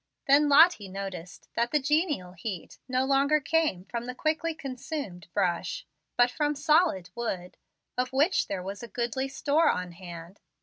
[0.25, 5.85] Then Lottie noticed that the genial heat no longer came from the quickly consumed brush,
[6.17, 7.55] but from solid wood,
[7.99, 10.39] of which there was a goodly store on hand.